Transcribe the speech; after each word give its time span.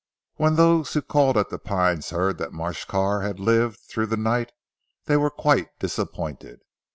When 0.37 0.55
those 0.55 0.93
who 0.93 1.03
called 1.03 1.37
at 1.37 1.49
'The 1.51 1.59
Pines' 1.59 2.09
heard 2.09 2.39
that 2.39 2.51
Marsh 2.51 2.85
Carr 2.85 3.21
had 3.21 3.39
lived 3.39 3.81
through 3.87 4.07
the 4.07 4.17
night, 4.17 4.51
they 5.05 5.15
were 5.15 5.29
quite 5.29 5.77
disappointed. 5.77 6.61